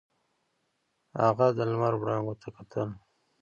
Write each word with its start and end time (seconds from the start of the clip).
هغه 1.21 1.47
د 1.57 1.59
لمر 1.71 1.93
وړانګو 1.97 2.33
ته 2.41 2.47
کتل. 2.57 2.89